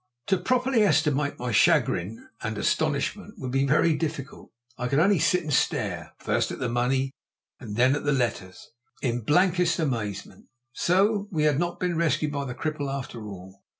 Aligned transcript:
To 0.29 0.37
properly 0.39 0.81
estimate 0.81 1.37
my 1.37 1.51
chagrin 1.51 2.27
and 2.41 2.57
astonishment 2.57 3.35
would 3.37 3.51
be 3.51 3.67
very 3.67 3.95
difficult. 3.95 4.49
I 4.75 4.87
could 4.87 4.97
only 4.97 5.19
sit 5.19 5.43
and 5.43 5.53
stare, 5.53 6.13
first 6.17 6.49
at 6.49 6.57
the 6.57 6.67
money 6.69 7.11
and 7.59 7.75
then 7.75 7.95
at 7.95 8.03
the 8.03 8.11
letters, 8.11 8.71
in 9.03 9.21
blankest 9.21 9.77
amazement. 9.77 10.47
So 10.73 11.27
we 11.29 11.43
had 11.43 11.59
not 11.59 11.79
been 11.79 11.97
rescued 11.97 12.31
by 12.31 12.45
the 12.45 12.55
cripple 12.55 12.91
after 12.91 13.27
all. 13.27 13.61